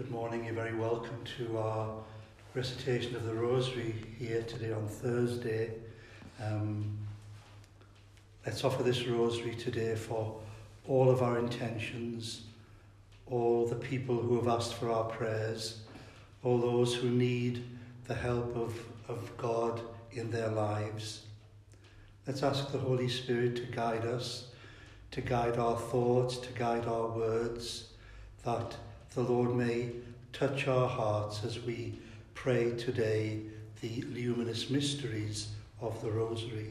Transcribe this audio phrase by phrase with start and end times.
[0.00, 0.46] Good morning.
[0.46, 1.90] You're very welcome to our
[2.54, 5.72] recitation of the Rosary here today on Thursday.
[6.42, 6.96] Um,
[8.46, 10.40] let's offer this Rosary today for
[10.88, 12.44] all of our intentions,
[13.26, 15.82] all the people who have asked for our prayers,
[16.42, 17.62] all those who need
[18.06, 18.74] the help of,
[19.06, 19.82] of God
[20.12, 21.26] in their lives.
[22.26, 24.46] Let's ask the Holy Spirit to guide us,
[25.10, 27.90] to guide our thoughts, to guide our words,
[28.46, 28.76] that
[29.14, 29.90] the Lord may
[30.32, 31.98] touch our hearts as we
[32.34, 33.40] pray today
[33.80, 35.48] the luminous mysteries
[35.80, 36.70] of the Rosary.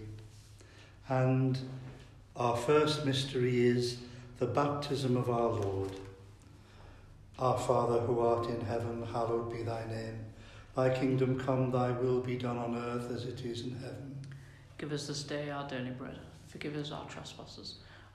[1.09, 1.59] And
[2.37, 3.97] our first mystery is
[4.37, 5.91] the baptism of our Lord.
[7.39, 10.19] Our Father who art in heaven, hallowed be thy name.
[10.75, 14.15] Thy kingdom come, thy will be done on earth as it is in heaven.
[14.77, 16.17] Give us this day our daily bread.
[16.47, 17.79] Forgive us our trespasses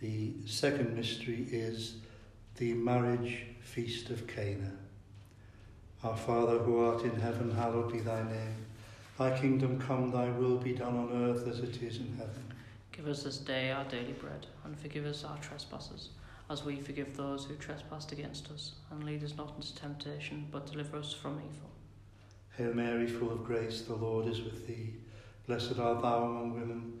[0.00, 1.96] The second mystery is
[2.56, 4.72] the marriage feast of Cana.
[6.02, 8.64] Our Father who art in heaven, hallowed be thy name.
[9.18, 12.54] Thy kingdom come, thy will be done on earth as it is in heaven.
[12.92, 16.08] Give us this day our daily bread, and forgive us our trespasses,
[16.48, 18.72] as we forgive those who trespass against us.
[18.90, 21.70] And lead us not into temptation, but deliver us from evil.
[22.56, 24.94] Hail Mary, full of grace, the Lord is with thee.
[25.46, 27.00] Blessed art thou among women,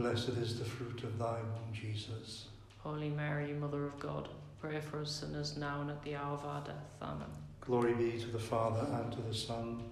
[0.00, 2.46] blessed is the fruit of thy womb, Jesus.
[2.78, 6.44] Holy Mary, Mother of God, pray for us sinners now and at the hour of
[6.46, 6.88] our death.
[7.02, 7.28] Amen.
[7.60, 9.82] Glory be to the Father, and to the Son,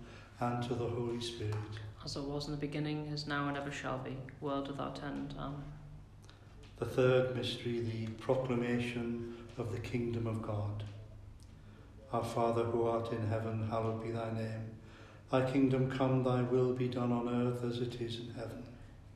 [0.41, 1.55] and to the Holy Spirit.
[2.03, 5.35] As it was in the beginning, is now, and ever shall be, world without end.
[5.39, 5.63] Amen.
[6.79, 10.85] The third mystery, the proclamation of the kingdom of God.
[12.15, 14.71] Our Father who art in heaven, hallowed be thy name.
[15.31, 18.63] Thy kingdom come, thy will be done on earth as it is in heaven.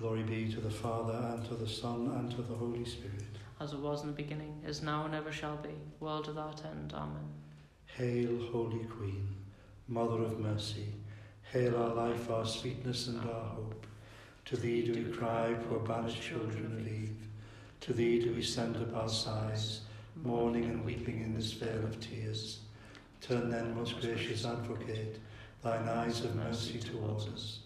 [0.00, 3.36] Glory be to the Father, and to the Son, and to the Holy Spirit.
[3.60, 6.94] As it was in the beginning, is now and ever shall be, world without end.
[6.96, 7.28] Amen.
[7.84, 9.28] Hail, Holy Queen,
[9.88, 10.86] Mother of Mercy.
[11.52, 13.86] Hail our life, our sweetness, and our hope.
[14.46, 17.28] To thee do we cry, poor banished children of Eve.
[17.82, 19.82] To thee do we send up our sighs,
[20.16, 22.60] mourning and weeping in this vale of tears.
[23.20, 25.18] Turn then, most gracious Advocate,
[25.62, 27.58] thine eyes of mercy towards us,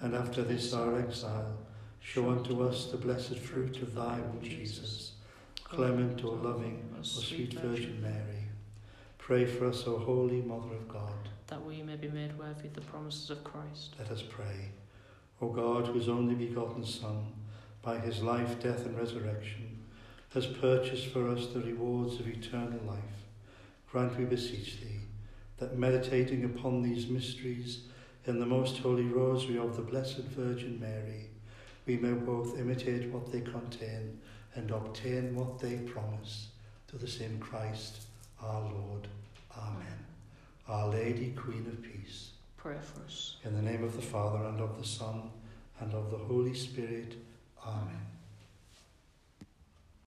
[0.00, 1.58] and after this our exile,
[2.04, 5.12] show unto us the blessed fruit of thy womb, Jesus.
[5.64, 8.44] Clement, O loving, O sweet Virgin Mary,
[9.18, 11.30] pray for us, O holy Mother of God.
[11.46, 13.94] that we may be made worthy of the promises of Christ.
[13.98, 14.68] Let us pray.
[15.40, 17.32] O God, whose only begotten Son,
[17.82, 19.78] by his life, death, and resurrection,
[20.34, 23.24] has purchased for us the rewards of eternal life,
[23.90, 25.00] grant, we beseech thee,
[25.58, 27.84] that meditating upon these mysteries
[28.26, 31.28] in the most holy rosary of the Blessed Virgin Mary,
[31.86, 34.18] we may both imitate what they contain
[34.54, 36.48] and obtain what they promise.
[36.88, 38.02] To the same Christ
[38.42, 39.08] our Lord.
[39.56, 40.04] Amen.
[40.68, 42.30] Our Lady, Queen of Peace.
[42.56, 43.36] Pray for us.
[43.44, 45.30] In the name of the Father, and of the Son,
[45.80, 47.14] and of the Holy Spirit.
[47.66, 48.13] Amen.